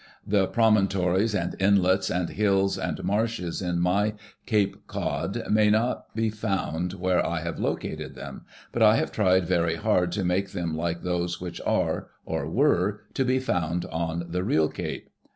[0.25, 4.15] The pi'omon tories and inlets and hills and marshes in 'my'
[4.47, 9.45] Cape Cod may not be found where I have located them, but I have tried
[9.45, 14.25] very hard to make them like those which are, or were, to be found on
[14.29, 15.07] the real Cape.